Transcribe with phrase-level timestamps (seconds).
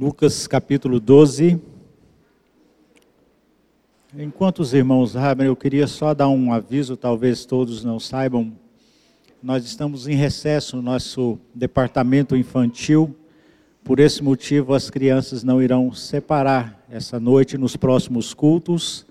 [0.00, 1.60] Lucas capítulo 12.
[4.16, 8.52] Enquanto os irmãos abrem, eu queria só dar um aviso, talvez todos não saibam.
[9.42, 13.12] Nós estamos em recesso no nosso departamento infantil.
[13.82, 19.04] Por esse motivo, as crianças não irão separar essa noite nos próximos cultos,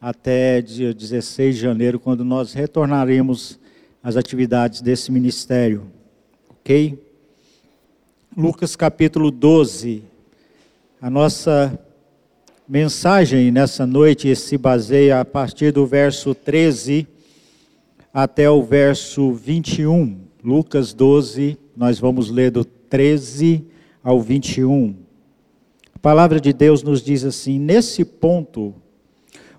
[0.00, 3.60] até dia 16 de janeiro, quando nós retornaremos
[4.02, 5.86] às atividades desse ministério.
[6.48, 6.98] Ok?
[8.34, 10.08] Lucas capítulo 12.
[11.02, 11.80] A nossa
[12.68, 17.06] mensagem nessa noite se baseia a partir do verso 13
[18.12, 20.18] até o verso 21.
[20.44, 23.64] Lucas 12, nós vamos ler do 13
[24.04, 24.94] ao 21.
[25.94, 28.74] A palavra de Deus nos diz assim: Nesse ponto,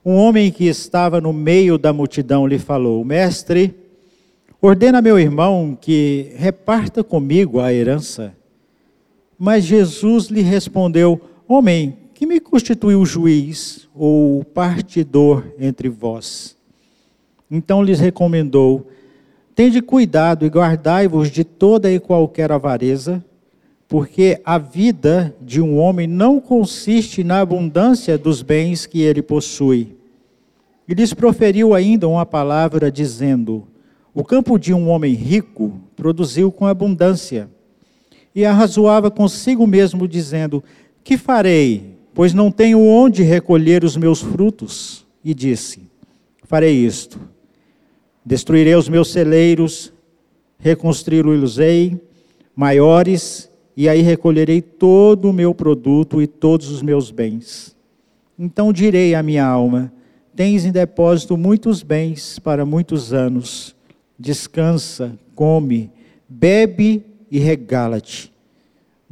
[0.05, 3.73] um homem que estava no meio da multidão lhe falou: Mestre,
[4.61, 8.31] ordena meu irmão que reparta comigo a herança.
[9.39, 11.19] Mas Jesus lhe respondeu:
[11.53, 16.55] Homem, que me constituiu juiz ou partidor entre vós?
[17.51, 18.87] Então lhes recomendou:
[19.53, 23.21] Tende cuidado e guardai-vos de toda e qualquer avareza,
[23.85, 29.97] porque a vida de um homem não consiste na abundância dos bens que ele possui.
[30.87, 33.67] E lhes proferiu ainda uma palavra, dizendo:
[34.13, 37.49] O campo de um homem rico produziu com abundância.
[38.33, 40.63] E arrazoava consigo mesmo, dizendo:
[41.03, 41.91] Que farei?
[42.13, 45.05] pois não tenho onde recolher os meus frutos.
[45.23, 45.81] E disse:
[46.43, 47.19] Farei isto:
[48.25, 49.93] destruirei os meus celeiros,
[50.57, 51.99] reconstruí-los-ei
[52.55, 57.75] maiores, e aí recolherei todo o meu produto e todos os meus bens.
[58.37, 59.91] Então direi à minha alma:
[60.35, 63.75] Tens em depósito muitos bens para muitos anos.
[64.17, 65.89] Descansa, come,
[66.27, 68.30] bebe e regala-te.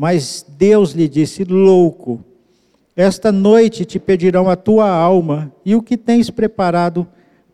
[0.01, 2.23] Mas Deus lhe disse: Louco,
[2.95, 7.05] esta noite te pedirão a tua alma e o que tens preparado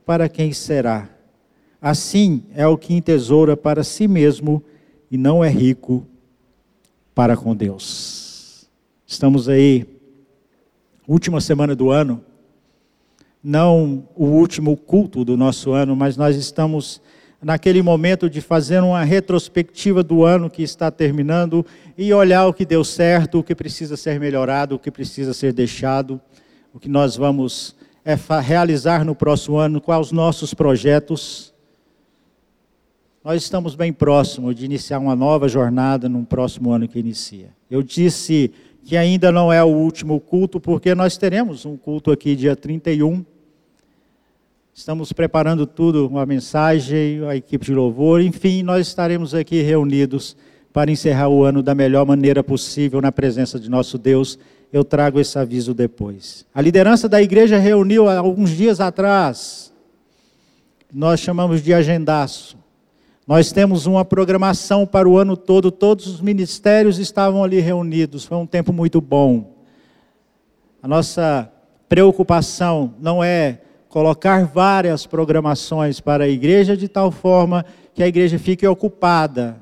[0.05, 1.09] para quem será.
[1.81, 4.61] Assim é o que entesoura para si mesmo
[5.09, 6.05] e não é rico
[7.15, 8.69] para com Deus.
[9.07, 9.87] Estamos aí,
[11.07, 12.23] última semana do ano,
[13.43, 17.01] não o último culto do nosso ano, mas nós estamos
[17.45, 21.63] naquele momento de fazer uma retrospectiva do ano que está terminando
[21.95, 25.53] e olhar o que deu certo, o que precisa ser melhorado, o que precisa ser
[25.53, 26.19] deixado,
[26.73, 31.53] o que nós vamos é, realizar no próximo ano, quais os nossos projetos.
[33.23, 37.49] Nós estamos bem próximos de iniciar uma nova jornada no próximo ano que inicia.
[37.69, 38.51] Eu disse
[38.83, 43.23] que ainda não é o último culto, porque nós teremos um culto aqui dia 31
[44.77, 50.35] Estamos preparando tudo, uma mensagem, a equipe de louvor, enfim, nós estaremos aqui reunidos
[50.73, 54.37] para encerrar o ano da melhor maneira possível na presença de nosso Deus.
[54.73, 56.45] Eu trago esse aviso depois.
[56.53, 59.71] A liderança da igreja reuniu há alguns dias atrás.
[60.93, 62.57] Nós chamamos de agendaço.
[63.25, 68.25] Nós temos uma programação para o ano todo, todos os ministérios estavam ali reunidos.
[68.25, 69.53] Foi um tempo muito bom.
[70.83, 71.49] A nossa
[71.87, 73.61] preocupação não é
[73.95, 77.63] colocar várias programações para a igreja de tal forma
[77.93, 79.55] que a igreja fique ocupada,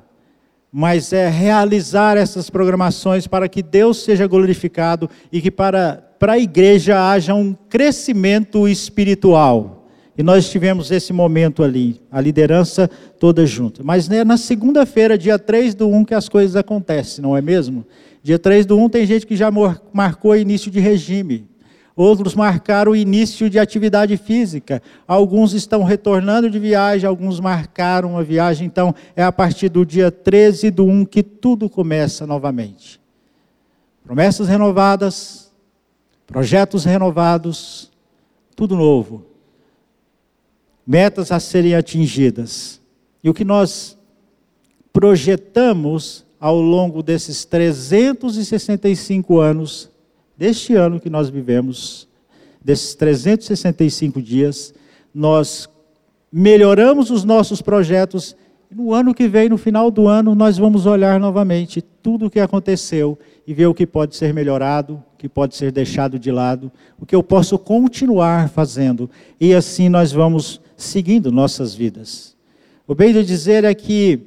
[0.72, 6.38] mas é realizar essas programações para que Deus seja glorificado e que para, para a
[6.40, 9.86] igreja haja um crescimento espiritual.
[10.18, 12.90] E nós tivemos esse momento ali, a liderança
[13.20, 13.84] toda junta.
[13.84, 17.86] Mas é na segunda-feira, dia 3 do 1, que as coisas acontecem, não é mesmo?
[18.20, 19.48] Dia 3 do 1 tem gente que já
[19.92, 21.53] marcou início de regime
[21.96, 28.22] outros marcaram o início de atividade física, alguns estão retornando de viagem, alguns marcaram a
[28.22, 33.00] viagem, então é a partir do dia 13 do 1 que tudo começa novamente.
[34.02, 35.52] Promessas renovadas,
[36.26, 37.90] projetos renovados,
[38.56, 39.24] tudo novo.
[40.86, 42.80] Metas a serem atingidas.
[43.22, 43.96] E o que nós
[44.92, 49.90] projetamos ao longo desses 365 anos
[50.36, 52.08] deste ano que nós vivemos,
[52.62, 54.74] desses 365 dias,
[55.14, 55.68] nós
[56.32, 58.34] melhoramos os nossos projetos.
[58.70, 62.40] No ano que vem, no final do ano, nós vamos olhar novamente tudo o que
[62.40, 66.72] aconteceu e ver o que pode ser melhorado, o que pode ser deixado de lado,
[66.98, 69.08] o que eu posso continuar fazendo.
[69.40, 72.34] E assim nós vamos seguindo nossas vidas.
[72.86, 74.20] O bem de dizer é que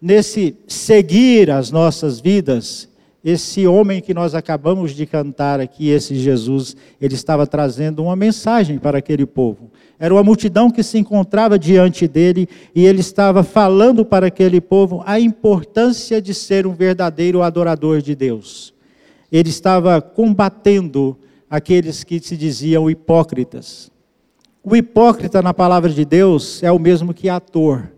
[0.00, 2.88] nesse seguir as nossas vidas,
[3.24, 8.78] esse homem que nós acabamos de cantar aqui, esse Jesus, ele estava trazendo uma mensagem
[8.78, 9.70] para aquele povo.
[9.98, 15.02] Era uma multidão que se encontrava diante dele e ele estava falando para aquele povo
[15.04, 18.72] a importância de ser um verdadeiro adorador de Deus.
[19.30, 21.16] ele estava combatendo
[21.48, 23.90] aqueles que se diziam hipócritas.
[24.62, 27.90] O hipócrita, na palavra de Deus, é o mesmo que ator.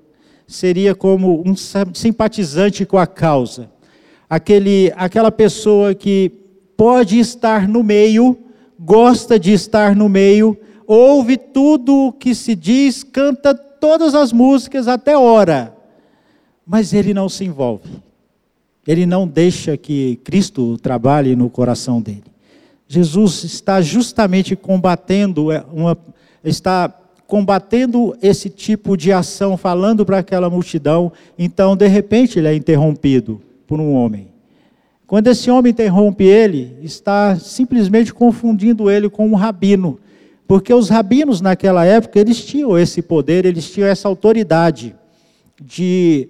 [0.47, 3.71] Seria como um simpatizante com a causa.
[4.33, 6.33] Aquele, aquela pessoa que
[6.75, 8.39] pode estar no meio,
[8.81, 10.57] gosta de estar no meio,
[10.87, 15.77] ouve tudo o que se diz, canta todas as músicas até hora,
[16.67, 17.87] mas ele não se envolve.
[18.87, 22.25] Ele não deixa que Cristo trabalhe no coração dele.
[22.89, 25.95] Jesus está justamente combatendo é, uma
[26.43, 26.89] está
[27.27, 33.43] combatendo esse tipo de ação, falando para aquela multidão, então de repente ele é interrompido
[33.67, 34.29] por um homem.
[35.07, 39.99] Quando esse homem interrompe ele, está simplesmente confundindo ele com um rabino,
[40.47, 44.95] porque os rabinos naquela época, eles tinham esse poder, eles tinham essa autoridade
[45.61, 46.29] de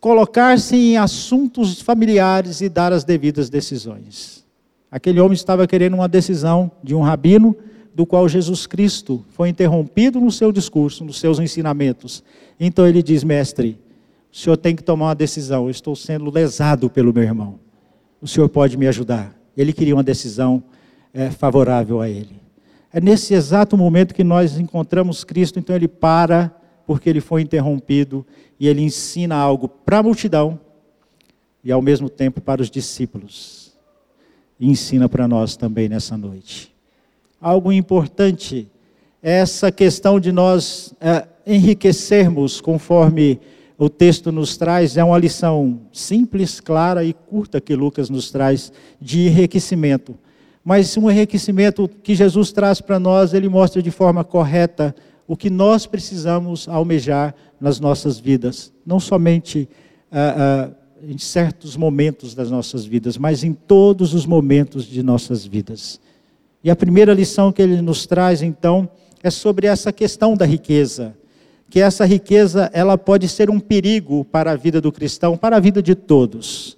[0.00, 4.44] colocar-se em assuntos familiares e dar as devidas decisões.
[4.90, 7.56] Aquele homem estava querendo uma decisão de um rabino,
[7.94, 12.22] do qual Jesus Cristo foi interrompido no seu discurso, nos seus ensinamentos.
[12.58, 13.78] Então ele diz: Mestre,
[14.32, 15.64] o senhor tem que tomar uma decisão.
[15.64, 17.58] Eu estou sendo lesado pelo meu irmão.
[18.20, 19.34] O senhor pode me ajudar?
[19.56, 20.62] Ele queria uma decisão
[21.12, 22.40] é, favorável a ele.
[22.92, 26.54] É nesse exato momento que nós encontramos Cristo, então ele para,
[26.86, 28.26] porque ele foi interrompido,
[28.58, 30.58] e ele ensina algo para a multidão
[31.62, 33.72] e ao mesmo tempo para os discípulos.
[34.58, 36.74] E ensina para nós também nessa noite.
[37.40, 38.68] Algo importante
[39.22, 43.40] é essa questão de nós é, enriquecermos conforme
[43.80, 48.70] o texto nos traz, é uma lição simples, clara e curta que Lucas nos traz
[49.00, 50.14] de enriquecimento.
[50.62, 54.94] Mas um enriquecimento que Jesus traz para nós, ele mostra de forma correta
[55.26, 58.70] o que nós precisamos almejar nas nossas vidas.
[58.84, 59.66] Não somente
[60.12, 60.70] ah, ah,
[61.02, 65.98] em certos momentos das nossas vidas, mas em todos os momentos de nossas vidas.
[66.62, 68.90] E a primeira lição que ele nos traz, então,
[69.22, 71.16] é sobre essa questão da riqueza
[71.70, 75.60] que essa riqueza ela pode ser um perigo para a vida do cristão, para a
[75.60, 76.76] vida de todos.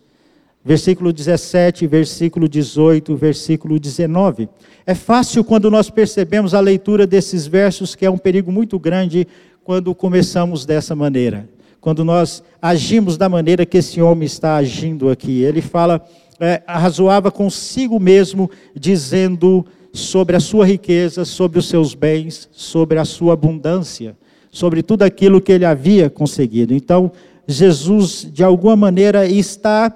[0.62, 4.50] Versículo 17, versículo 18, versículo 19.
[4.86, 9.26] É fácil quando nós percebemos a leitura desses versos que é um perigo muito grande
[9.64, 11.48] quando começamos dessa maneira.
[11.80, 15.42] Quando nós agimos da maneira que esse homem está agindo aqui.
[15.42, 16.06] Ele fala,
[16.38, 18.48] é, arrazoava consigo mesmo,
[18.78, 24.16] dizendo sobre a sua riqueza, sobre os seus bens, sobre a sua abundância
[24.52, 26.74] sobre tudo aquilo que ele havia conseguido.
[26.74, 27.10] Então,
[27.48, 29.90] Jesus, de alguma maneira, está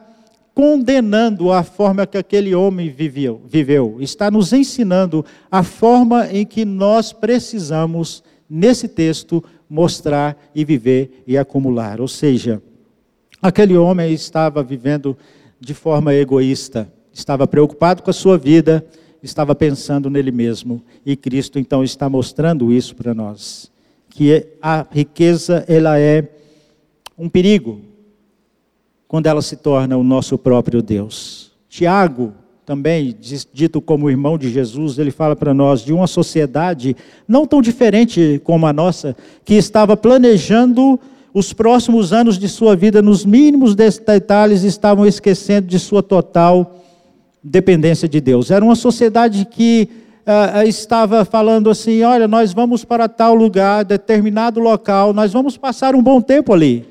[0.55, 6.64] condenando a forma que aquele homem viveu, viveu, está nos ensinando a forma em que
[6.64, 12.00] nós precisamos, nesse texto, mostrar e viver e acumular.
[12.00, 12.62] Ou seja,
[13.43, 15.14] aquele homem estava vivendo
[15.61, 18.87] de forma egoísta, estava preocupado com a sua vida,
[19.23, 23.75] estava pensando nele mesmo, e Cristo então está mostrando isso para nós
[24.17, 26.27] que a riqueza ela é
[27.19, 27.83] um perigo
[29.07, 31.53] quando ela se torna o nosso próprio Deus.
[31.69, 32.33] Tiago,
[32.65, 33.15] também
[33.53, 36.97] dito como irmão de Jesus, ele fala para nós de uma sociedade
[37.29, 39.15] não tão diferente como a nossa,
[39.45, 40.99] que estava planejando
[41.35, 46.83] os próximos anos de sua vida nos mínimos detalhes, estavam esquecendo de sua total
[47.45, 48.50] dependência de Deus.
[48.50, 54.61] Era uma sociedade que uh, estava falando assim: olha, nós vamos para tal lugar, determinado
[54.61, 56.85] local, nós vamos passar um bom tempo ali.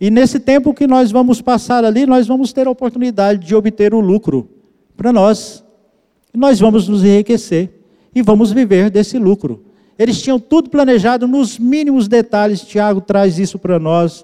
[0.00, 3.94] E nesse tempo que nós vamos passar ali, nós vamos ter a oportunidade de obter
[3.94, 4.48] o lucro
[4.96, 5.64] para nós.
[6.34, 7.70] Nós vamos nos enriquecer
[8.14, 9.64] e vamos viver desse lucro.
[9.98, 12.60] Eles tinham tudo planejado nos mínimos detalhes.
[12.60, 14.22] Tiago traz isso para nós,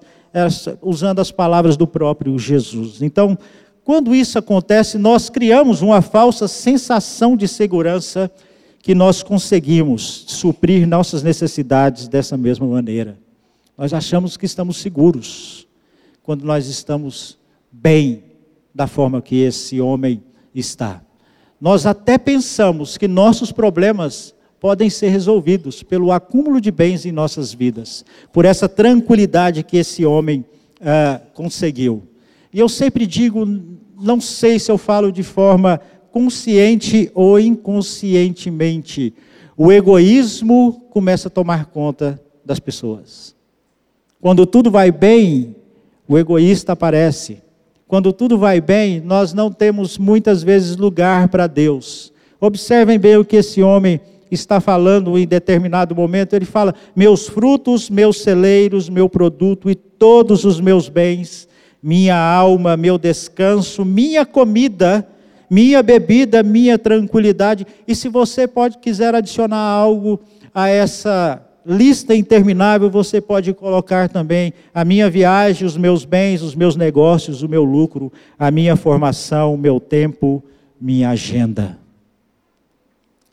[0.82, 3.00] usando as palavras do próprio Jesus.
[3.00, 3.38] Então,
[3.82, 8.30] quando isso acontece, nós criamos uma falsa sensação de segurança
[8.82, 13.16] que nós conseguimos suprir nossas necessidades dessa mesma maneira.
[13.78, 15.68] Nós achamos que estamos seguros
[16.22, 17.38] quando nós estamos
[17.70, 18.24] bem
[18.74, 20.22] da forma que esse homem
[20.52, 21.00] está.
[21.60, 27.52] Nós até pensamos que nossos problemas podem ser resolvidos pelo acúmulo de bens em nossas
[27.54, 30.44] vidas, por essa tranquilidade que esse homem
[30.80, 32.02] uh, conseguiu.
[32.52, 33.46] E eu sempre digo,
[34.00, 35.80] não sei se eu falo de forma
[36.12, 39.14] consciente ou inconscientemente,
[39.56, 43.34] o egoísmo começa a tomar conta das pessoas.
[44.20, 45.56] Quando tudo vai bem,
[46.06, 47.42] o egoísta aparece.
[47.88, 52.12] Quando tudo vai bem, nós não temos muitas vezes lugar para Deus.
[52.40, 54.00] Observem bem o que esse homem
[54.30, 56.34] está falando em determinado momento.
[56.34, 61.48] Ele fala: Meus frutos, meus celeiros, meu produto e todos os meus bens
[61.82, 65.06] minha alma, meu descanso, minha comida,
[65.52, 67.66] minha bebida, minha tranquilidade.
[67.86, 70.18] E se você pode quiser adicionar algo
[70.54, 76.54] a essa lista interminável, você pode colocar também a minha viagem, os meus bens, os
[76.54, 80.42] meus negócios, o meu lucro, a minha formação, o meu tempo,
[80.80, 81.78] minha agenda.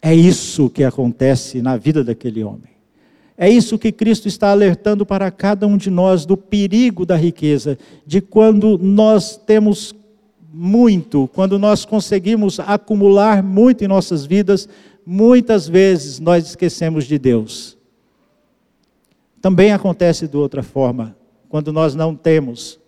[0.02, 2.70] É isso que acontece na vida daquele homem.
[3.38, 7.78] É isso que Cristo está alertando para cada um de nós do perigo da riqueza,
[8.06, 9.96] de quando nós temos
[10.52, 14.68] muito, quando nós conseguimos acumular muito em nossas vidas,
[15.06, 17.78] muitas vezes nós esquecemos de Deus.
[19.42, 21.16] Também acontece de outra forma,
[21.48, 22.80] quando nós não temos,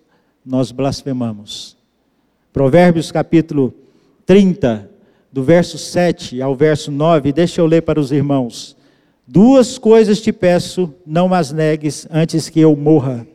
[0.46, 1.78] nós blasfemamos.
[2.52, 3.74] Provérbios capítulo
[4.26, 4.90] 30,
[5.32, 8.76] do verso 7 ao verso 9, deixa eu ler para os irmãos.
[9.26, 13.26] Duas coisas te peço, não as negues antes que eu morra.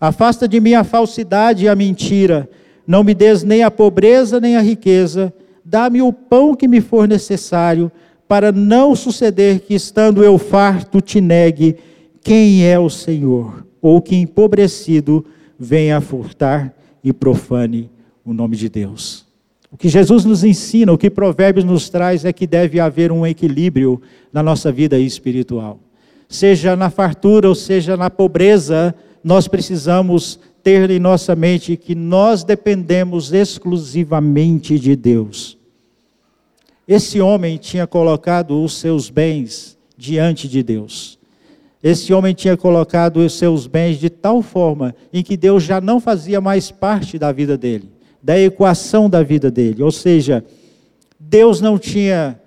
[0.00, 2.48] Afasta de mim a falsidade e a mentira,
[2.86, 5.32] não me des nem a pobreza nem a riqueza,
[5.64, 7.90] dá-me o pão que me for necessário,
[8.28, 11.76] para não suceder que, estando eu farto, te negue
[12.22, 15.24] quem é o Senhor, ou que empobrecido
[15.58, 17.88] venha furtar e profane
[18.24, 19.24] o nome de Deus.
[19.70, 23.26] O que Jesus nos ensina, o que Provérbios nos traz é que deve haver um
[23.26, 24.00] equilíbrio
[24.32, 25.78] na nossa vida espiritual.
[26.28, 32.42] Seja na fartura ou seja na pobreza, nós precisamos ter em nossa mente que nós
[32.42, 35.56] dependemos exclusivamente de Deus.
[36.88, 41.20] Esse homem tinha colocado os seus bens diante de Deus.
[41.80, 46.00] Esse homem tinha colocado os seus bens de tal forma em que Deus já não
[46.00, 47.88] fazia mais parte da vida dele,
[48.20, 49.84] da equação da vida dele.
[49.84, 50.44] Ou seja,
[51.16, 52.40] Deus não tinha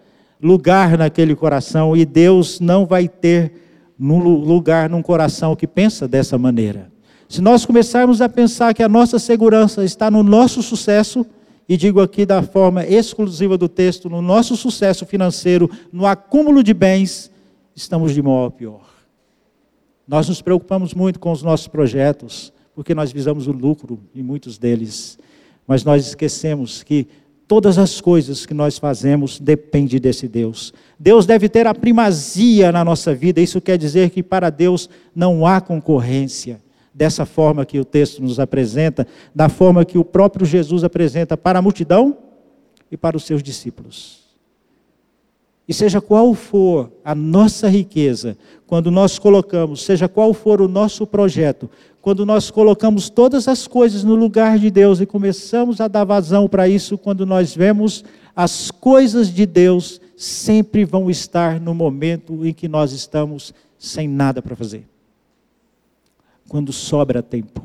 [0.44, 3.54] lugar naquele coração e Deus não vai ter
[3.98, 6.99] lugar num coração que pensa dessa maneira.
[7.30, 11.24] Se nós começarmos a pensar que a nossa segurança está no nosso sucesso,
[11.68, 16.74] e digo aqui da forma exclusiva do texto, no nosso sucesso financeiro, no acúmulo de
[16.74, 17.30] bens,
[17.76, 18.82] estamos de mal a pior.
[20.08, 24.58] Nós nos preocupamos muito com os nossos projetos, porque nós visamos o lucro em muitos
[24.58, 25.20] deles,
[25.68, 27.08] mas nós esquecemos que
[27.48, 30.74] todas as coisas que nós fazemos dependem desse Deus.
[30.98, 35.46] Deus deve ter a primazia na nossa vida, isso quer dizer que para Deus não
[35.46, 36.60] há concorrência.
[37.00, 41.60] Dessa forma que o texto nos apresenta, da forma que o próprio Jesus apresenta para
[41.60, 42.18] a multidão
[42.91, 44.20] e para os seus discípulos.
[45.65, 48.38] E seja qual for a nossa riqueza,
[48.68, 51.70] quando nós colocamos, seja qual for o nosso projeto,
[52.01, 56.50] quando nós colocamos todas as coisas no lugar de Deus e começamos a dar vazão
[56.50, 58.03] para isso, quando nós vemos
[58.36, 64.41] as coisas de Deus sempre vão estar no momento em que nós estamos sem nada
[64.41, 64.88] para fazer.
[66.50, 67.63] Quando sobra tempo.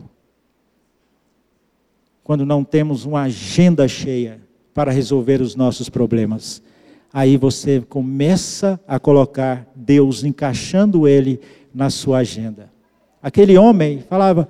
[2.23, 4.41] Quando não temos uma agenda cheia
[4.73, 6.63] para resolver os nossos problemas
[7.15, 11.41] aí você começa a colocar Deus encaixando ele
[11.73, 12.69] na sua agenda.
[13.23, 14.49] Aquele homem falava: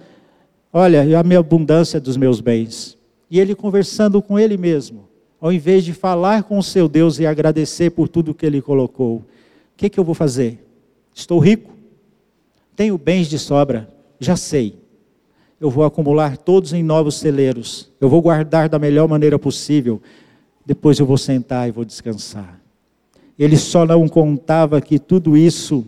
[0.72, 2.96] Olha, a minha abundância dos meus bens.
[3.30, 5.06] E ele conversando com ele mesmo,
[5.38, 9.16] ao invés de falar com o seu Deus e agradecer por tudo que ele colocou,
[9.16, 9.24] o
[9.76, 10.64] que, que eu vou fazer?
[11.14, 11.70] Estou rico,
[12.74, 13.88] tenho bens de sobra,
[14.18, 14.78] já sei.
[15.60, 20.00] Eu vou acumular todos em novos celeiros, eu vou guardar da melhor maneira possível,
[20.66, 22.60] depois eu vou sentar e vou descansar.
[23.38, 25.84] Ele só não contava que tudo isso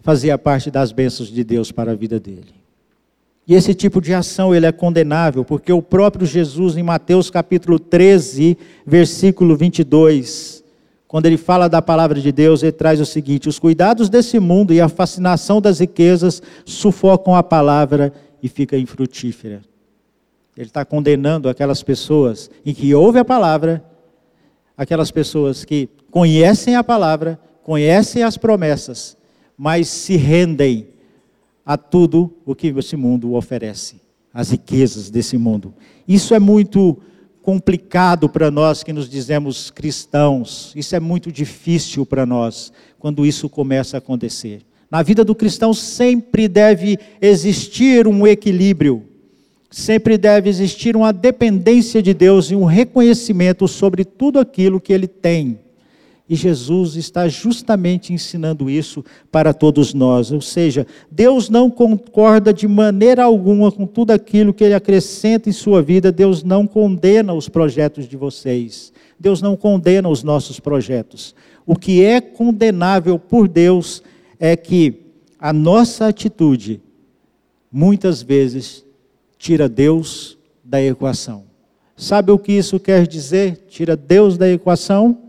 [0.00, 2.62] fazia parte das bênçãos de Deus para a vida dele.
[3.46, 7.78] E esse tipo de ação ele é condenável, porque o próprio Jesus em Mateus capítulo
[7.78, 10.61] 13, versículo 22,
[11.12, 14.72] quando ele fala da palavra de Deus, ele traz o seguinte: os cuidados desse mundo
[14.72, 19.60] e a fascinação das riquezas sufocam a palavra e fica infrutífera.
[20.56, 23.84] Ele está condenando aquelas pessoas em que ouve a palavra,
[24.74, 29.14] aquelas pessoas que conhecem a palavra, conhecem as promessas,
[29.54, 30.88] mas se rendem
[31.62, 34.00] a tudo o que esse mundo oferece,
[34.32, 35.74] as riquezas desse mundo.
[36.08, 37.02] Isso é muito
[37.42, 43.48] complicado para nós que nos dizemos cristãos, isso é muito difícil para nós quando isso
[43.48, 44.62] começa a acontecer.
[44.90, 49.12] Na vida do cristão sempre deve existir um equilíbrio
[49.72, 55.08] sempre deve existir uma dependência de Deus e um reconhecimento sobre tudo aquilo que ele
[55.08, 55.58] tem.
[56.32, 60.32] E Jesus está justamente ensinando isso para todos nós.
[60.32, 65.52] Ou seja, Deus não concorda de maneira alguma com tudo aquilo que Ele acrescenta em
[65.52, 66.10] sua vida.
[66.10, 68.94] Deus não condena os projetos de vocês.
[69.20, 71.34] Deus não condena os nossos projetos.
[71.66, 74.02] O que é condenável por Deus
[74.40, 75.02] é que
[75.38, 76.80] a nossa atitude,
[77.70, 78.82] muitas vezes,
[79.36, 81.44] tira Deus da equação.
[81.94, 83.66] Sabe o que isso quer dizer?
[83.68, 85.21] Tira Deus da equação.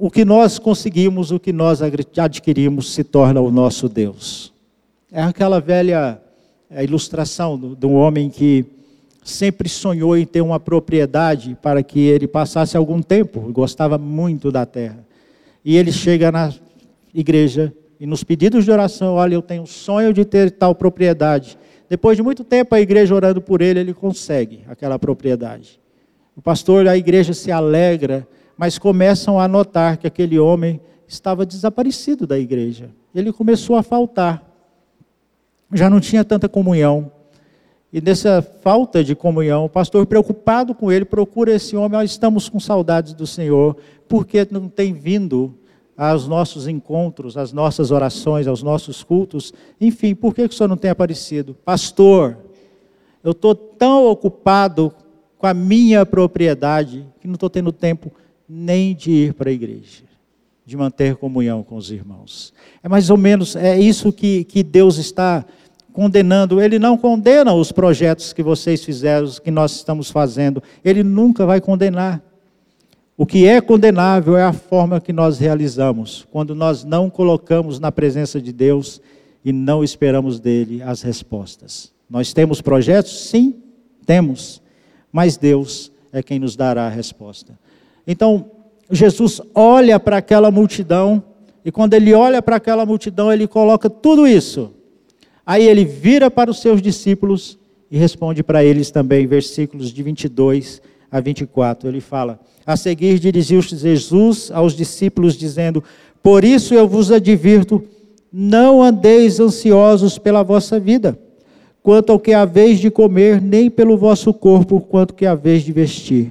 [0.00, 4.52] O que nós conseguimos, o que nós adquirimos, se torna o nosso Deus.
[5.10, 6.20] É aquela velha
[6.70, 8.64] é, ilustração de um homem que
[9.24, 14.64] sempre sonhou em ter uma propriedade para que ele passasse algum tempo, gostava muito da
[14.64, 15.04] terra.
[15.64, 16.54] E ele chega na
[17.12, 21.58] igreja e nos pedidos de oração, olha, eu tenho um sonho de ter tal propriedade.
[21.90, 25.80] Depois de muito tempo a igreja orando por ele, ele consegue aquela propriedade.
[26.36, 28.26] O pastor da igreja se alegra,
[28.58, 32.90] mas começam a notar que aquele homem estava desaparecido da igreja.
[33.14, 34.42] Ele começou a faltar.
[35.72, 37.12] Já não tinha tanta comunhão,
[37.90, 42.04] e nessa falta de comunhão, o pastor, preocupado com ele, procura esse homem.
[42.04, 45.54] Estamos com saudades do Senhor, porque não tem vindo
[45.96, 49.54] aos nossos encontros, às nossas orações, aos nossos cultos.
[49.80, 51.54] Enfim, por que o senhor não tem aparecido?
[51.64, 52.36] Pastor,
[53.24, 54.92] eu estou tão ocupado
[55.38, 58.12] com a minha propriedade que não estou tendo tempo
[58.48, 60.04] nem de ir para a igreja,
[60.64, 62.52] de manter comunhão com os irmãos.
[62.82, 65.44] É mais ou menos, é isso que, que Deus está
[65.92, 70.62] condenando, ele não condena os projetos que vocês fizeram, os que nós estamos fazendo.
[70.84, 72.22] Ele nunca vai condenar.
[73.16, 77.90] O que é condenável é a forma que nós realizamos, quando nós não colocamos na
[77.90, 79.00] presença de Deus
[79.44, 81.92] e não esperamos dele as respostas.
[82.08, 83.28] Nós temos projetos?
[83.28, 83.56] Sim,
[84.06, 84.62] temos,
[85.10, 87.58] mas Deus é quem nos dará a resposta.
[88.08, 88.50] Então,
[88.90, 91.22] Jesus olha para aquela multidão,
[91.64, 94.72] e quando ele olha para aquela multidão, ele coloca tudo isso
[95.48, 97.58] Aí ele vira para os seus discípulos
[97.90, 101.88] e responde para eles também, versículos de 22 a 24.
[101.88, 105.82] Ele fala: A seguir dirigiu-se Jesus aos discípulos, dizendo:
[106.22, 107.82] Por isso eu vos advirto,
[108.30, 111.18] não andeis ansiosos pela vossa vida,
[111.82, 116.30] quanto ao que haveis de comer, nem pelo vosso corpo, quanto que haveis de vestir.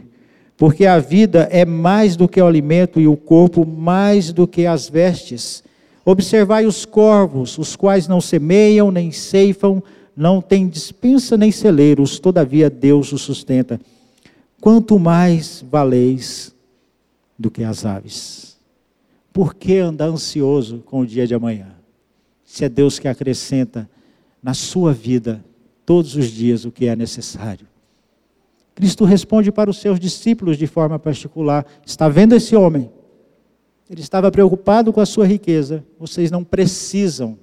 [0.58, 4.66] Porque a vida é mais do que o alimento e o corpo mais do que
[4.66, 5.64] as vestes.
[6.04, 9.84] Observai os corvos, os quais não semeiam, nem ceifam,
[10.16, 13.80] não têm dispensa nem celeiros, todavia Deus os sustenta.
[14.60, 16.56] Quanto mais valeis
[17.38, 18.58] do que as aves.
[19.32, 21.68] Por que andar ansioso com o dia de amanhã?
[22.44, 23.88] Se é Deus que acrescenta
[24.42, 25.46] na sua vida
[25.86, 27.68] todos os dias o que é necessário.
[28.78, 32.92] Cristo responde para os seus discípulos de forma particular: Está vendo esse homem?
[33.90, 35.84] Ele estava preocupado com a sua riqueza.
[35.98, 37.40] Vocês não precisam,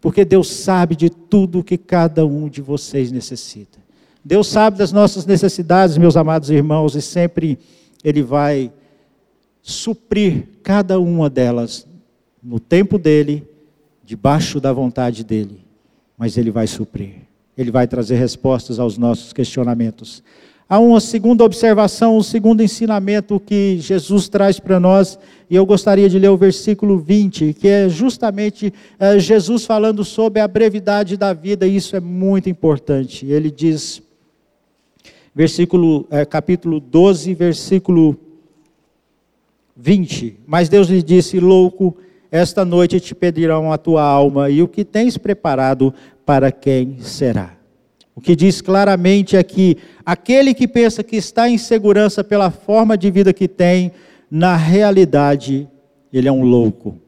[0.00, 3.80] porque Deus sabe de tudo que cada um de vocês necessita.
[4.24, 7.58] Deus sabe das nossas necessidades, meus amados irmãos, e sempre
[8.04, 8.72] Ele vai
[9.60, 11.88] suprir cada uma delas
[12.40, 13.44] no tempo dele,
[14.04, 15.64] debaixo da vontade dele.
[16.16, 17.14] Mas Ele vai suprir.
[17.58, 20.22] Ele vai trazer respostas aos nossos questionamentos.
[20.72, 25.18] Há uma segunda observação, um segundo ensinamento que Jesus traz para nós,
[25.50, 30.40] e eu gostaria de ler o versículo 20, que é justamente é, Jesus falando sobre
[30.40, 33.26] a brevidade da vida, e isso é muito importante.
[33.26, 34.00] Ele diz,
[35.34, 38.16] versículo, é, capítulo 12, versículo
[39.76, 41.94] 20: Mas Deus lhe disse, louco,
[42.30, 45.92] esta noite te pedirão a tua alma, e o que tens preparado
[46.24, 47.61] para quem será?
[48.14, 52.96] O que diz claramente é que aquele que pensa que está em segurança pela forma
[52.96, 53.92] de vida que tem,
[54.30, 55.68] na realidade,
[56.12, 56.98] ele é um louco.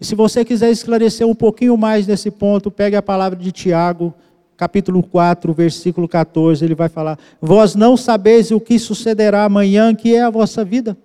[0.00, 4.12] E se você quiser esclarecer um pouquinho mais nesse ponto, pegue a palavra de Tiago,
[4.56, 10.14] capítulo 4, versículo 14, ele vai falar: Vós não sabeis o que sucederá amanhã, que
[10.14, 10.96] é a vossa vida.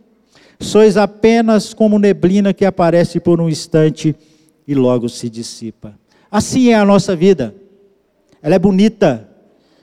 [0.59, 4.15] Sois apenas como neblina que aparece por um instante
[4.67, 5.93] e logo se dissipa.
[6.31, 7.53] Assim é a nossa vida.
[8.41, 9.29] Ela é bonita,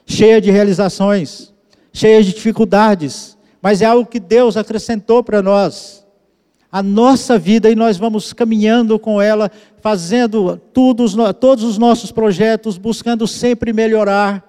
[0.06, 1.52] cheia de realizações,
[1.92, 6.04] cheia de dificuldades, mas é algo que Deus acrescentou para nós.
[6.70, 12.76] A nossa vida e nós vamos caminhando com ela, fazendo tudo, todos os nossos projetos,
[12.76, 14.44] buscando sempre melhorar,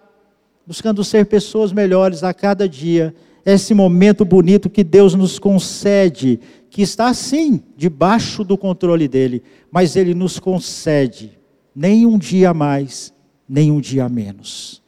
[0.65, 3.13] buscando ser pessoas melhores a cada dia.
[3.46, 6.39] Esse momento bonito que Deus nos concede,
[6.70, 11.38] que está sim debaixo do controle dele, mas ele nos concede
[11.76, 13.13] nem um dia mais,
[13.47, 14.81] nem um dia menos.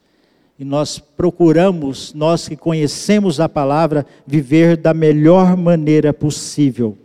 [0.59, 6.97] E nós procuramos, nós que conhecemos a palavra, viver da melhor maneira possível.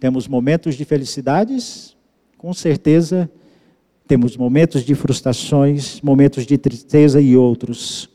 [0.00, 1.94] Temos momentos de felicidades,
[2.38, 3.30] com certeza,
[4.08, 8.08] temos momentos de frustrações, momentos de tristeza e outros.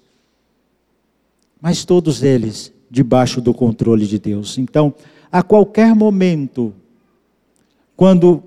[1.62, 4.58] Mas todos eles debaixo do controle de Deus.
[4.58, 4.94] Então,
[5.32, 6.74] a qualquer momento,
[7.96, 8.44] quando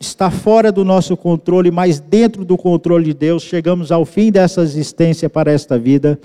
[0.00, 4.62] está fora do nosso controle, mas dentro do controle de Deus, chegamos ao fim dessa
[4.62, 6.18] existência para esta vida.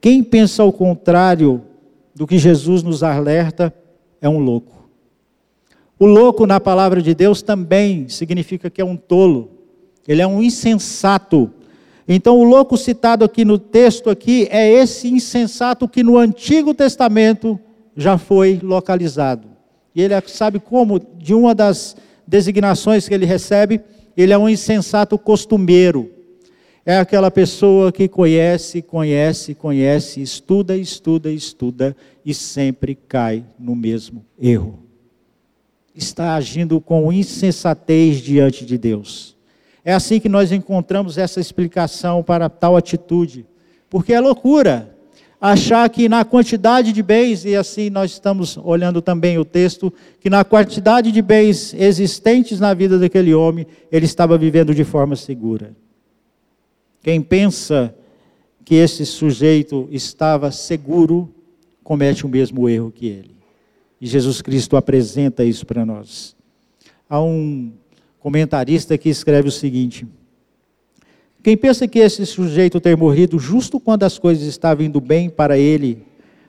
[0.00, 1.62] Quem pensa ao contrário
[2.14, 3.74] do que Jesus nos alerta
[4.22, 4.88] é um louco.
[5.98, 9.50] O louco, na palavra de Deus, também significa que é um tolo,
[10.08, 11.50] ele é um insensato.
[12.08, 17.60] Então, o louco citado aqui no texto aqui é esse insensato que no Antigo Testamento
[17.94, 19.46] já foi localizado.
[19.94, 21.94] E ele sabe como, de uma das
[22.30, 23.80] designações que ele recebe,
[24.16, 26.12] ele é um insensato costumeiro.
[26.86, 34.24] É aquela pessoa que conhece, conhece, conhece, estuda, estuda, estuda e sempre cai no mesmo
[34.40, 34.78] erro.
[35.94, 39.36] Está agindo com insensatez diante de Deus.
[39.84, 43.44] É assim que nós encontramos essa explicação para tal atitude.
[43.88, 44.96] Porque é loucura
[45.40, 50.28] achar que na quantidade de bens, e assim nós estamos olhando também o texto, que
[50.28, 55.74] na quantidade de bens existentes na vida daquele homem, ele estava vivendo de forma segura.
[57.02, 57.94] Quem pensa
[58.64, 61.32] que esse sujeito estava seguro,
[61.82, 63.34] comete o mesmo erro que ele.
[64.00, 66.36] E Jesus Cristo apresenta isso para nós.
[67.08, 67.72] Há um
[68.18, 70.06] comentarista que escreve o seguinte:
[71.42, 75.56] quem pensa que esse sujeito ter morrido justo quando as coisas estavam indo bem para
[75.56, 76.04] ele,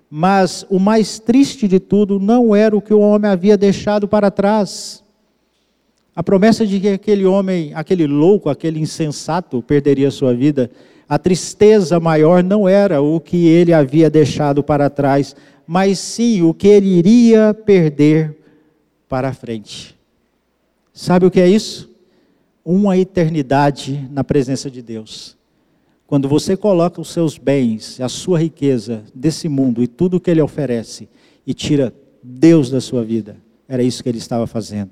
[0.09, 4.29] mas o mais triste de tudo não era o que o homem havia deixado para
[4.29, 5.01] trás.
[6.13, 10.69] A promessa de que aquele homem, aquele louco, aquele insensato perderia sua vida,
[11.07, 16.53] a tristeza maior não era o que ele havia deixado para trás, mas sim o
[16.53, 18.37] que ele iria perder
[19.07, 19.97] para frente.
[20.93, 21.90] Sabe o que é isso?
[22.63, 25.37] Uma eternidade na presença de Deus.
[26.05, 30.41] Quando você coloca os seus bens, a sua riqueza desse mundo e tudo que ele
[30.41, 31.09] oferece
[31.45, 34.91] e tira Deus da sua vida, era isso que ele estava fazendo.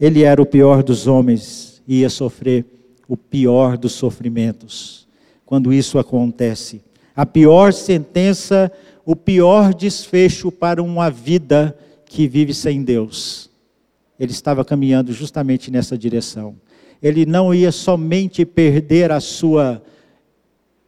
[0.00, 2.64] Ele era o pior dos homens e ia sofrer
[3.06, 5.06] o pior dos sofrimentos.
[5.44, 6.82] Quando isso acontece,
[7.14, 8.72] a pior sentença,
[9.04, 13.47] o pior desfecho para uma vida que vive sem Deus
[14.18, 16.56] ele estava caminhando justamente nessa direção.
[17.02, 19.80] Ele não ia somente perder a sua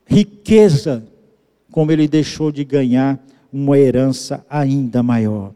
[0.05, 1.05] riqueza,
[1.71, 3.19] como ele deixou de ganhar
[3.53, 5.53] uma herança ainda maior.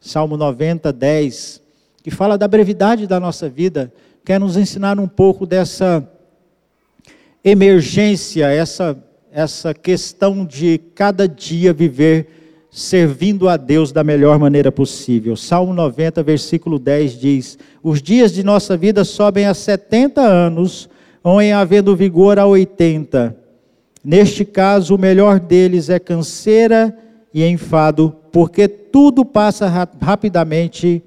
[0.00, 1.60] Salmo 90, 10,
[2.02, 3.92] que fala da brevidade da nossa vida,
[4.24, 6.08] quer nos ensinar um pouco dessa
[7.44, 8.98] emergência, essa,
[9.30, 15.36] essa questão de cada dia viver servindo a Deus da melhor maneira possível.
[15.36, 20.88] Salmo 90, versículo 10 diz: Os dias de nossa vida sobem a 70 anos,
[21.22, 23.36] ou em havendo vigor a 80.
[24.04, 26.96] Neste caso, o melhor deles é canseira
[27.32, 29.66] e enfado, porque tudo passa
[30.00, 31.02] rapidamente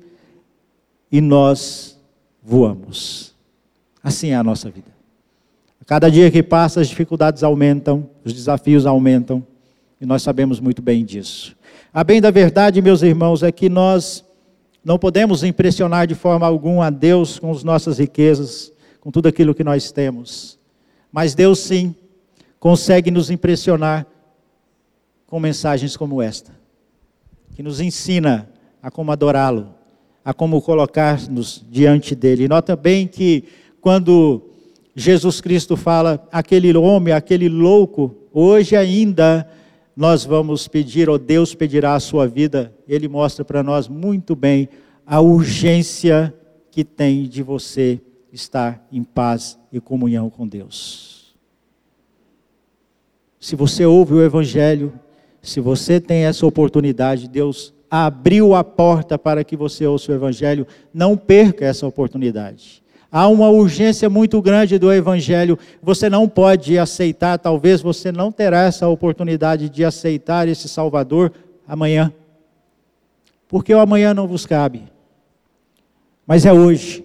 [1.12, 1.98] e nós
[2.44, 3.34] voamos.
[4.04, 4.88] Assim é a nossa vida.
[5.86, 9.46] Cada dia que passa, as dificuldades aumentam, os desafios aumentam,
[10.02, 11.56] e nós sabemos muito bem disso.
[11.94, 14.26] A bem da verdade, meus irmãos, é que nós
[14.84, 19.54] não podemos impressionar de forma alguma a Deus com as nossas riquezas, com tudo aquilo
[19.54, 20.58] que nós temos.
[21.12, 21.96] Mas Deus sim
[22.60, 24.08] consegue nos impressionar
[25.28, 26.52] com mensagens como esta,
[27.56, 28.50] que nos ensina
[28.82, 29.70] a como adorá-lo,
[30.26, 32.48] a como colocar-nos diante dele.
[32.48, 33.44] Nota bem que
[33.80, 34.50] quando
[34.96, 39.48] Jesus Cristo fala, aquele homem, aquele louco, hoje ainda
[40.02, 44.68] nós vamos pedir, ou Deus pedirá a sua vida, Ele mostra para nós muito bem
[45.06, 46.34] a urgência
[46.72, 48.02] que tem de você
[48.34, 51.36] estar em paz e comunhão com Deus.
[53.40, 54.92] Se você ouve o Evangelho,
[55.40, 60.66] se você tem essa oportunidade, Deus abriu a porta para que você ouça o Evangelho,
[60.92, 62.82] não perca essa oportunidade.
[63.12, 65.60] Há uma urgência muito grande do Evangelho.
[65.84, 71.34] Você não pode aceitar, talvez você não terá essa oportunidade de aceitar esse Salvador
[71.68, 72.14] amanhã.
[73.50, 74.84] Porque o amanhã não vos cabe.
[76.26, 77.04] Mas é hoje.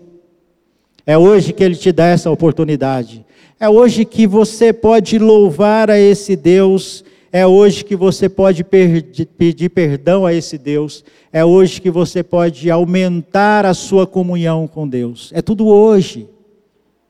[1.04, 3.26] É hoje que Ele te dá essa oportunidade.
[3.58, 7.04] É hoje que você pode louvar a esse Deus
[7.36, 11.04] é hoje que você pode pedir perdão a esse Deus.
[11.30, 15.30] É hoje que você pode aumentar a sua comunhão com Deus.
[15.34, 16.30] É tudo hoje,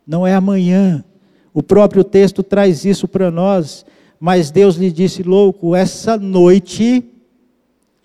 [0.05, 1.05] não é amanhã.
[1.55, 3.87] O próprio texto traz isso para nós.
[4.19, 7.05] Mas Deus lhe disse: louco, essa noite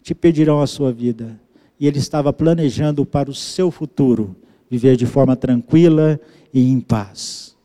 [0.04, 1.40] te pedirão a sua vida.
[1.80, 4.36] E ele estava planejando para o seu futuro
[4.70, 6.20] viver de forma tranquila
[6.54, 7.56] e em paz.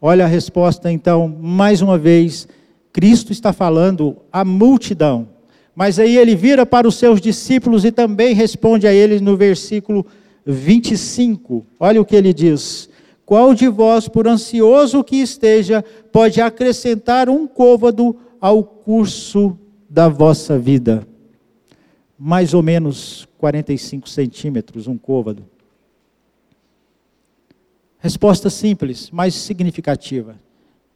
[0.00, 2.48] Olha a resposta, então, mais uma vez
[2.92, 5.28] Cristo está falando à multidão.
[5.74, 10.04] Mas aí ele vira para os seus discípulos e também responde a eles no versículo
[10.44, 11.64] 25.
[11.78, 12.88] Olha o que ele diz:
[13.24, 19.56] Qual de vós, por ansioso que esteja, pode acrescentar um côvado ao curso
[19.88, 21.06] da vossa vida?
[22.18, 25.44] Mais ou menos 45 centímetros, um côvado.
[28.00, 30.36] Resposta simples, mas significativa.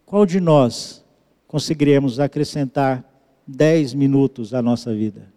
[0.05, 1.02] Qual de nós
[1.53, 3.05] conseguiremos acrescentar
[3.47, 5.31] 10 minutos à nossa vida?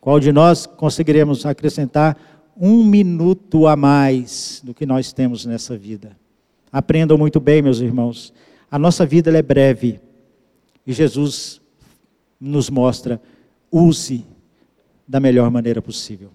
[0.00, 2.18] Qual de nós conseguiremos acrescentar
[2.56, 6.16] um minuto a mais do que nós temos nessa vida?
[6.72, 8.34] Aprendam muito bem, meus irmãos.
[8.68, 10.00] A nossa vida é breve
[10.84, 11.60] e Jesus
[12.40, 13.22] nos mostra:
[13.70, 14.26] use
[15.06, 16.30] da melhor maneira possível.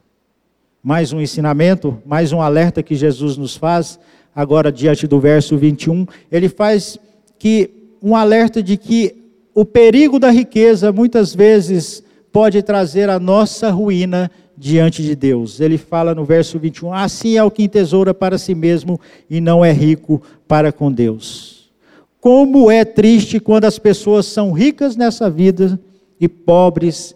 [0.81, 3.99] Mais um ensinamento, mais um alerta que Jesus nos faz
[4.33, 6.97] agora diante do verso 21, ele faz
[7.37, 9.15] que um alerta de que
[9.55, 15.61] o perigo da riqueza muitas vezes pode trazer a nossa ruína diante de Deus.
[15.61, 19.63] Ele fala no verso 21: Assim é o que entesoura para si mesmo e não
[19.63, 21.71] é rico para com Deus.
[22.19, 25.79] Como é triste quando as pessoas são ricas nessa vida
[26.19, 27.15] e pobres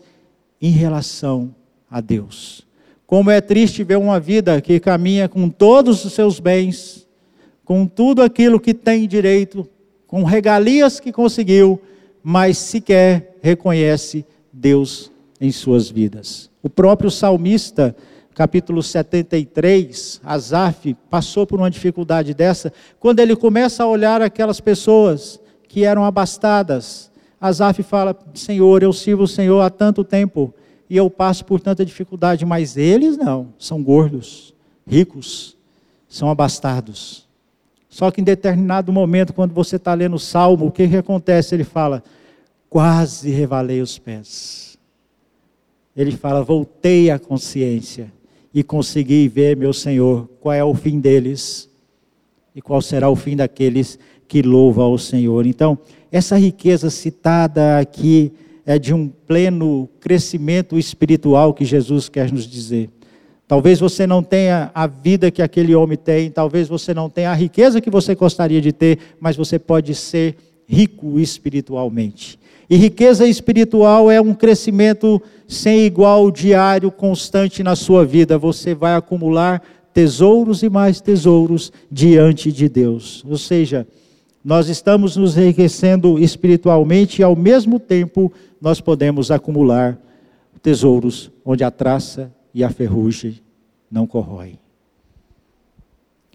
[0.61, 1.53] em relação
[1.91, 2.65] a Deus.
[3.05, 7.07] Como é triste ver uma vida que caminha com todos os seus bens,
[7.63, 9.67] com tudo aquilo que tem direito,
[10.07, 11.79] com regalias que conseguiu,
[12.23, 16.49] mas sequer reconhece Deus em suas vidas.
[16.63, 17.95] O próprio salmista,
[18.33, 25.39] capítulo 73, Asaf, passou por uma dificuldade dessa, quando ele começa a olhar aquelas pessoas
[25.67, 27.11] que eram abastadas.
[27.39, 30.53] Asaf fala: Senhor, eu sirvo o Senhor há tanto tempo
[30.89, 34.53] e eu passo por tanta dificuldade, mas eles não, são gordos,
[34.87, 35.57] ricos,
[36.07, 37.26] são abastados.
[37.97, 41.55] Só que em determinado momento, quando você está lendo o salmo, o que, que acontece?
[41.55, 42.03] Ele fala:
[42.69, 44.77] quase revalei os pés.
[45.95, 48.13] Ele fala: voltei à consciência
[48.53, 51.67] e consegui ver, meu Senhor, qual é o fim deles
[52.53, 55.47] e qual será o fim daqueles que louvam ao Senhor.
[55.47, 55.75] Então,
[56.11, 58.31] essa riqueza citada aqui
[58.63, 62.91] é de um pleno crescimento espiritual que Jesus quer nos dizer.
[63.47, 67.33] Talvez você não tenha a vida que aquele homem tem, talvez você não tenha a
[67.33, 70.35] riqueza que você gostaria de ter, mas você pode ser
[70.67, 72.37] rico espiritualmente.
[72.69, 78.37] E riqueza espiritual é um crescimento sem igual, diário, constante na sua vida.
[78.37, 83.23] Você vai acumular tesouros e mais tesouros diante de Deus.
[83.25, 83.87] Ou seja,
[84.43, 89.97] nós estamos nos enriquecendo espiritualmente e ao mesmo tempo nós podemos acumular
[90.61, 93.39] tesouros onde a traça e a ferrugem
[93.89, 94.57] não corrói.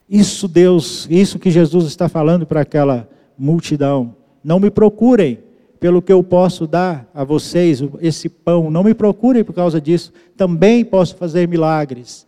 [0.09, 4.15] Isso Deus, isso que Jesus está falando para aquela multidão.
[4.45, 5.41] Não me procurem
[5.81, 8.71] pelo que eu posso dar a vocês, esse pão.
[8.71, 10.13] Não me procurem por causa disso.
[10.37, 12.25] Também posso fazer milagres.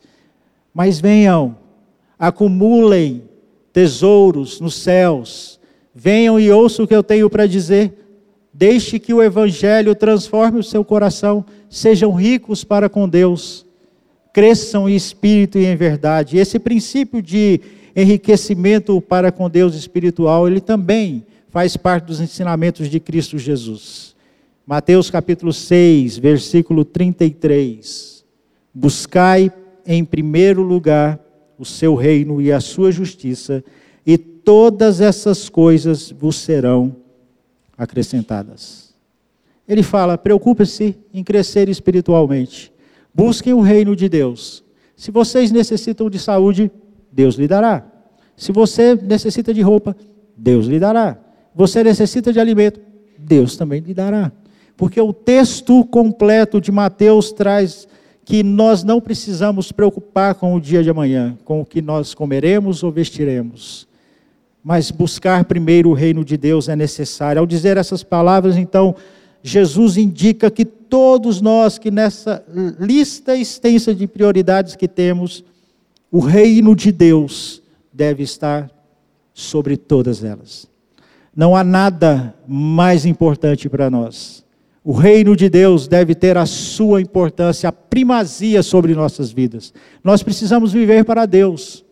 [0.73, 1.55] Mas venham,
[2.19, 3.23] acumulem
[3.71, 5.57] tesouros nos céus.
[5.93, 7.93] Venham e ouçam o que eu tenho para dizer.
[8.53, 11.45] Deixe que o Evangelho transforme o seu coração.
[11.69, 13.64] Sejam ricos para com Deus
[14.35, 16.35] cresçam em espírito e em verdade.
[16.37, 17.61] Esse princípio de
[17.95, 24.13] enriquecimento para com Deus espiritual, ele também faz parte dos ensinamentos de Cristo Jesus.
[24.67, 28.25] Mateus capítulo 6, versículo 33.
[28.73, 29.49] Buscai
[29.85, 31.17] em primeiro lugar
[31.57, 33.63] o seu reino e a sua justiça,
[34.05, 36.93] e todas essas coisas vos serão
[37.77, 38.93] acrescentadas.
[39.65, 42.74] Ele fala: preocupe-se em crescer espiritualmente.
[43.15, 44.61] Busquem o reino de Deus.
[44.97, 46.69] Se vocês necessitam de saúde,
[47.09, 47.85] Deus lhe dará.
[48.35, 49.95] Se você necessita de roupa,
[50.35, 51.17] Deus lhe dará.
[51.55, 52.81] Você necessita de alimento,
[53.17, 54.33] Deus também lhe dará.
[54.75, 57.87] Porque o texto completo de Mateus traz
[58.25, 62.83] que nós não precisamos preocupar com o dia de amanhã, com o que nós comeremos
[62.83, 63.87] ou vestiremos.
[64.61, 67.39] Mas buscar primeiro o reino de Deus é necessário.
[67.39, 68.95] Ao dizer essas palavras, então,
[69.47, 72.43] Jesus indica que todos nós, que nessa
[72.79, 75.45] lista extensa de prioridades que temos,
[76.11, 77.61] o reino de Deus
[77.93, 78.71] deve estar
[79.35, 80.67] sobre todas elas.
[81.35, 84.43] Não há nada mais importante para nós.
[84.83, 89.71] O reino de Deus deve ter a sua importância, a primazia sobre nossas vidas.
[90.03, 91.84] Nós precisamos viver para Deus.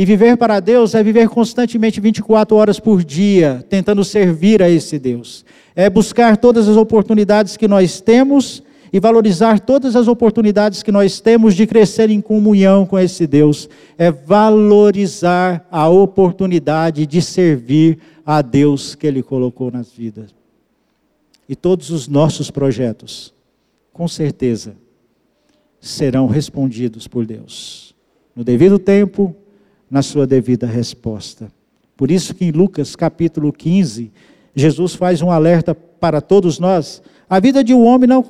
[0.00, 4.98] E viver para Deus é viver constantemente 24 horas por dia, tentando servir a esse
[4.98, 10.90] Deus é buscar todas as oportunidades que nós temos e valorizar todas as oportunidades que
[10.90, 13.68] nós temos de crescer em comunhão com esse Deus.
[13.96, 20.34] É valorizar a oportunidade de servir a Deus que Ele colocou nas vidas.
[21.48, 23.32] E todos os nossos projetos,
[23.92, 24.76] com certeza,
[25.80, 27.94] serão respondidos por Deus.
[28.36, 29.34] no devido tempo,
[29.90, 31.50] na sua devida resposta.
[31.96, 34.12] Por isso que em Lucas capítulo 15,
[34.54, 37.02] Jesus faz um alerta para todos nós.
[37.28, 38.24] A vida de um homem não,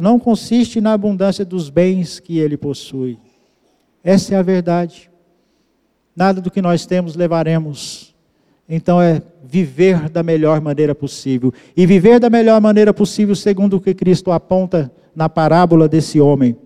[0.00, 3.18] não consiste na abundância dos bens que ele possui.
[4.02, 5.10] Essa é a verdade.
[6.14, 8.14] Nada do que nós temos levaremos.
[8.68, 11.52] Então é viver da melhor maneira possível.
[11.76, 16.56] E viver da melhor maneira possível, segundo o que Cristo aponta na parábola desse homem,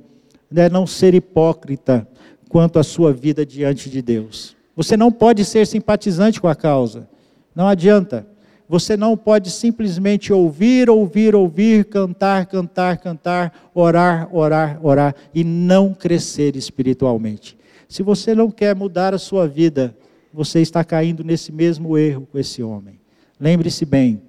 [0.55, 2.07] é não ser hipócrita
[2.51, 4.57] quanto à sua vida diante de Deus.
[4.75, 7.09] Você não pode ser simpatizante com a causa.
[7.55, 8.27] Não adianta.
[8.69, 15.95] Você não pode simplesmente ouvir, ouvir, ouvir, cantar, cantar, cantar, orar, orar, orar e não
[15.95, 17.57] crescer espiritualmente.
[17.89, 19.97] Se você não quer mudar a sua vida,
[20.33, 22.99] você está caindo nesse mesmo erro com esse homem.
[23.39, 24.21] Lembre-se bem,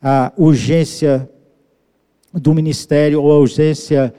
[0.00, 1.28] a urgência
[2.32, 4.12] do ministério ou a urgência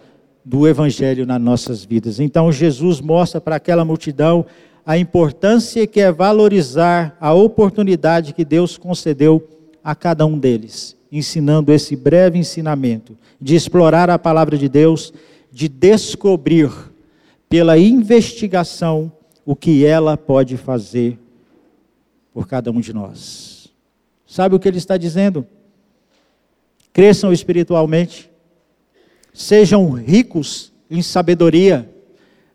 [0.43, 2.19] do evangelho nas nossas vidas.
[2.19, 4.45] Então Jesus mostra para aquela multidão
[4.85, 9.47] a importância que é valorizar a oportunidade que Deus concedeu
[9.83, 15.13] a cada um deles, ensinando esse breve ensinamento de explorar a palavra de Deus,
[15.51, 16.71] de descobrir
[17.47, 19.11] pela investigação
[19.45, 21.19] o que ela pode fazer
[22.33, 23.67] por cada um de nós.
[24.25, 25.45] Sabe o que ele está dizendo?
[26.91, 28.29] Cresçam espiritualmente,
[29.33, 31.89] sejam ricos em sabedoria,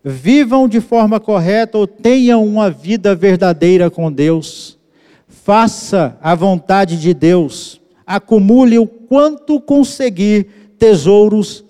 [0.05, 4.79] vivam de forma correta ou tenham uma vida verdadeira com Deus.
[5.27, 10.47] Faça a vontade de Deus, acumule o quanto conseguir
[10.79, 11.65] tesouros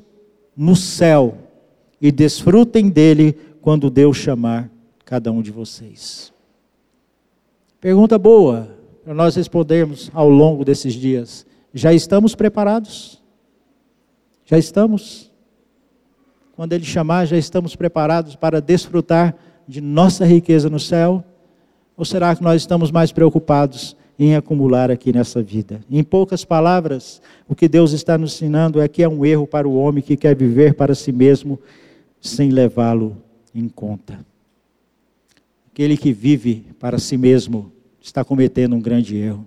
[0.57, 1.39] no céu
[2.01, 4.71] e desfrutem dele quando Deus chamar
[5.05, 6.33] cada um de vocês.
[7.81, 11.47] Pergunta boa para nós respondermos ao longo desses dias.
[11.73, 13.18] Já estamos preparados?
[14.51, 15.31] Já estamos?
[16.57, 19.37] Quando Ele chamar, já estamos preparados para desfrutar
[19.69, 21.23] de nossa riqueza no céu?
[21.95, 25.81] Ou será que nós estamos mais preocupados em acumular aqui nessa vida?
[25.91, 29.69] Em poucas palavras, o que Deus está nos ensinando é que é um erro para
[29.69, 31.61] o homem que quer viver para si mesmo
[32.19, 33.19] sem levá-lo
[33.55, 34.19] em conta.
[35.71, 39.45] Aquele que vive para si mesmo está cometendo um grande erro.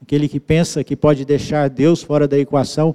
[0.00, 2.94] Aquele que pensa que pode deixar Deus fora da equação,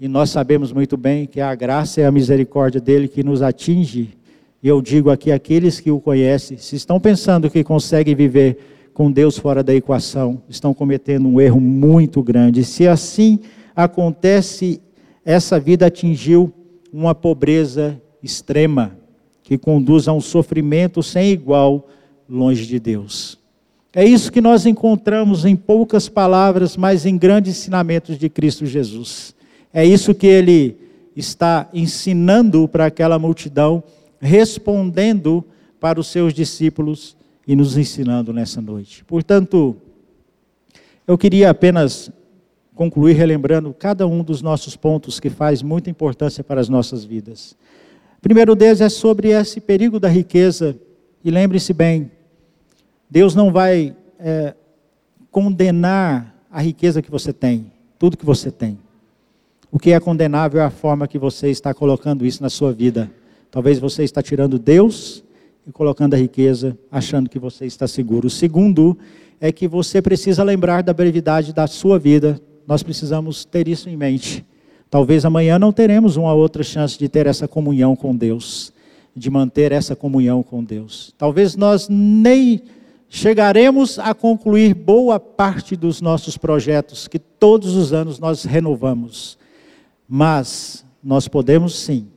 [0.00, 4.16] e nós sabemos muito bem que a graça e a misericórdia dele que nos atinge.
[4.62, 8.56] E eu digo aqui aqueles que o conhecem, se estão pensando que conseguem viver
[8.94, 12.64] com Deus fora da equação, estão cometendo um erro muito grande.
[12.64, 13.40] Se assim
[13.76, 14.80] acontece,
[15.22, 16.50] essa vida atingiu
[16.90, 18.96] uma pobreza extrema
[19.42, 21.86] que conduz a um sofrimento sem igual
[22.26, 23.38] longe de Deus.
[23.92, 29.38] É isso que nós encontramos em poucas palavras, mas em grandes ensinamentos de Cristo Jesus.
[29.72, 30.76] É isso que ele
[31.14, 33.82] está ensinando para aquela multidão,
[34.20, 35.44] respondendo
[35.78, 39.04] para os seus discípulos e nos ensinando nessa noite.
[39.04, 39.76] Portanto,
[41.06, 42.10] eu queria apenas
[42.74, 47.56] concluir relembrando cada um dos nossos pontos que faz muita importância para as nossas vidas.
[48.18, 50.78] O primeiro deles é sobre esse perigo da riqueza.
[51.24, 52.10] E lembre-se bem,
[53.10, 54.54] Deus não vai é,
[55.30, 58.78] condenar a riqueza que você tem, tudo que você tem.
[59.72, 63.08] O que é condenável é a forma que você está colocando isso na sua vida.
[63.52, 65.22] Talvez você está tirando Deus
[65.64, 68.26] e colocando a riqueza, achando que você está seguro.
[68.26, 68.98] O segundo
[69.40, 72.40] é que você precisa lembrar da brevidade da sua vida.
[72.66, 74.44] Nós precisamos ter isso em mente.
[74.90, 78.72] Talvez amanhã não teremos uma outra chance de ter essa comunhão com Deus,
[79.14, 81.14] de manter essa comunhão com Deus.
[81.16, 82.60] Talvez nós nem
[83.08, 89.38] chegaremos a concluir boa parte dos nossos projetos que todos os anos nós renovamos.
[90.12, 92.08] Mas nós podemos sim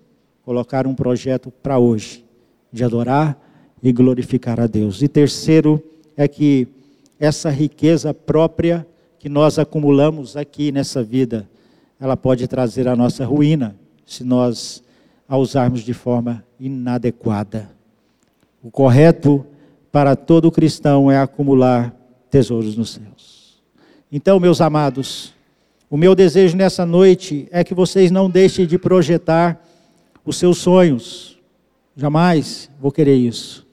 [0.41, 2.25] colocar um projeto para hoje
[2.71, 3.39] de adorar
[3.83, 5.03] e glorificar a Deus.
[5.03, 5.79] E terceiro
[6.17, 6.67] é que
[7.19, 8.87] essa riqueza própria
[9.19, 11.47] que nós acumulamos aqui nessa vida,
[11.99, 13.75] ela pode trazer a nossa ruína
[14.07, 14.83] se nós
[15.29, 17.69] a usarmos de forma inadequada.
[18.63, 19.45] O correto
[19.91, 21.95] para todo cristão é acumular
[22.31, 23.61] tesouros nos céus.
[24.11, 25.31] Então, meus amados,
[25.93, 29.63] o meu desejo nessa noite é que vocês não deixem de projetar
[30.25, 31.37] os seus sonhos.
[31.95, 33.63] Jamais vou querer isso.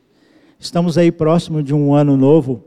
[0.58, 2.62] Estamos aí próximo de um ano novo,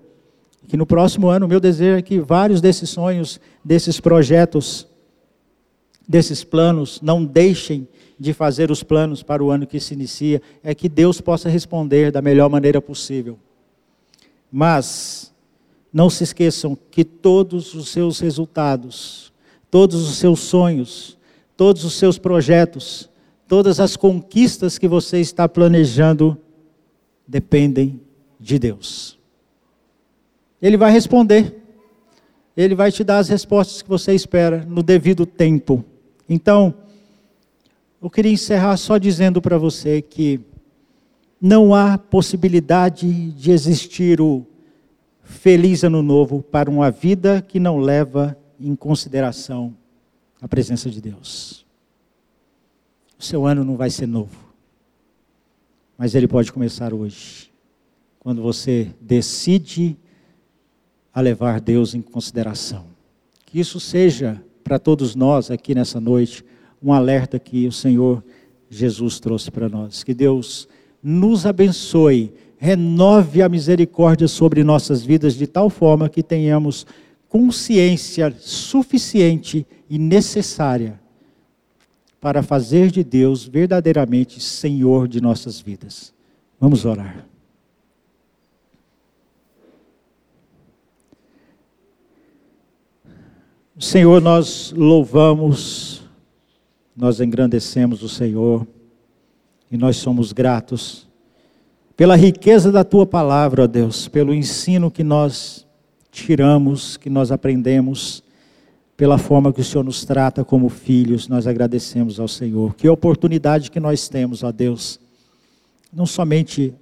[0.67, 4.87] que no próximo ano o meu desejo é que vários desses sonhos, desses projetos,
[6.09, 7.87] desses planos, não deixem
[8.19, 12.11] de fazer os planos para o ano que se inicia, é que Deus possa responder
[12.11, 13.37] da melhor maneira possível.
[14.51, 15.31] Mas
[15.93, 19.31] não se esqueçam que todos os seus resultados,
[19.73, 21.17] todos os seus sonhos,
[21.57, 23.09] todos os seus projetos,
[23.47, 26.37] todas as conquistas que você está planejando
[27.27, 27.99] dependem
[28.39, 29.17] de Deus.
[30.61, 31.59] Ele vai responder.
[32.55, 35.83] Ele vai te dar as respostas que você espera no devido tempo.
[36.29, 36.75] Então,
[37.99, 40.39] eu queria encerrar só dizendo para você que
[41.41, 44.45] não há possibilidade de existir o
[45.23, 49.75] feliz ano novo para uma vida que não leva em consideração
[50.41, 51.65] a presença de Deus.
[53.17, 54.53] O seu ano não vai ser novo,
[55.97, 57.51] mas ele pode começar hoje,
[58.19, 59.97] quando você decide
[61.13, 62.85] a levar Deus em consideração.
[63.45, 66.43] Que isso seja para todos nós aqui nessa noite
[66.81, 68.23] um alerta que o Senhor
[68.69, 70.03] Jesus trouxe para nós.
[70.03, 70.67] Que Deus
[71.01, 76.85] nos abençoe, renove a misericórdia sobre nossas vidas de tal forma que tenhamos
[77.33, 81.01] consciência suficiente e necessária
[82.21, 86.13] para fazer de Deus verdadeiramente Senhor de nossas vidas.
[86.59, 87.25] Vamos orar.
[93.79, 96.03] Senhor, nós louvamos,
[96.95, 98.67] nós engrandecemos o Senhor
[99.71, 101.09] e nós somos gratos
[101.97, 105.65] pela riqueza da tua palavra, ó Deus, pelo ensino que nós
[106.13, 108.23] tiramos, que nós aprendemos,
[108.95, 112.75] pela forma que o Senhor nos trata como filhos, nós agradecemos ao Senhor.
[112.75, 114.99] Que oportunidade que nós temos, ó Deus,
[115.91, 116.73] não somente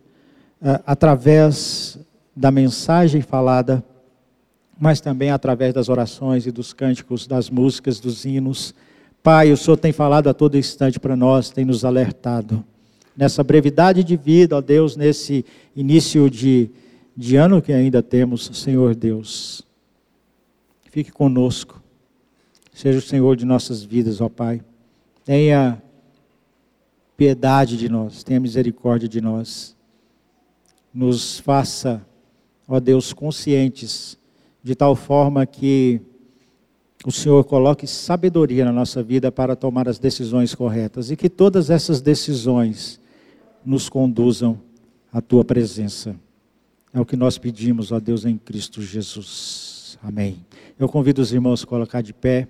[0.62, 1.98] uh, através
[2.36, 3.84] da mensagem falada,
[4.78, 8.74] mas também através das orações e dos cânticos, das músicas, dos hinos.
[9.24, 12.66] Pai, o Senhor tem falado a todo instante para nós, tem nos alertado.
[13.16, 16.70] Nessa brevidade de vida, ó Deus, nesse início de,
[17.16, 19.62] de ano que ainda temos, Senhor Deus,
[20.90, 21.82] fique conosco,
[22.74, 24.62] seja o Senhor de nossas vidas, ó Pai.
[25.24, 25.82] Tenha
[27.16, 29.76] piedade de nós, tenha misericórdia de nós.
[30.94, 32.06] Nos faça,
[32.68, 34.18] ó Deus, conscientes
[34.64, 36.02] de tal forma que
[37.06, 41.70] o Senhor coloque sabedoria na nossa vida para tomar as decisões corretas e que todas
[41.70, 43.00] essas decisões
[43.66, 44.60] nos conduzam
[45.12, 46.16] à tua presença.
[46.94, 49.98] É o que nós pedimos, ó Deus, em Cristo Jesus.
[50.04, 50.46] Amém.
[50.78, 52.48] Eu convido os irmãos a colocar de pé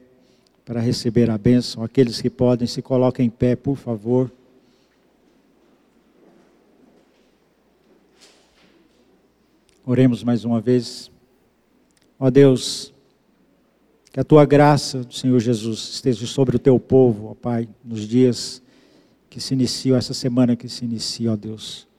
[0.65, 1.83] para receber a bênção.
[1.83, 4.31] Aqueles que podem, se coloquem em pé, por favor.
[9.85, 11.11] Oremos mais uma vez.
[12.19, 12.93] Ó Deus,
[14.11, 18.61] que a tua graça, Senhor Jesus, esteja sobre o teu povo, ó Pai, nos dias
[19.29, 21.90] que se iniciam, essa semana que se inicia, ó Deus.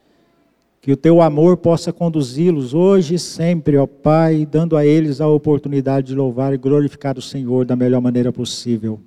[0.82, 5.28] Que o teu amor possa conduzi-los hoje e sempre, ó Pai, dando a eles a
[5.28, 9.00] oportunidade de louvar e glorificar o Senhor da melhor maneira possível.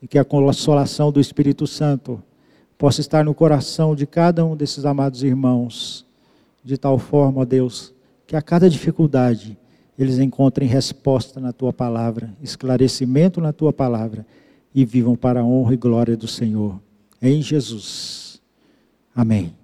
[0.00, 2.22] E que a consolação do Espírito Santo
[2.78, 6.06] possa estar no coração de cada um desses amados irmãos,
[6.62, 7.92] de tal forma, ó Deus,
[8.24, 9.58] que a cada dificuldade,
[9.98, 14.24] eles encontrem resposta na tua palavra, esclarecimento na tua palavra
[14.72, 16.80] e vivam para a honra e glória do Senhor.
[17.20, 18.40] Em Jesus.
[19.12, 19.58] Amém.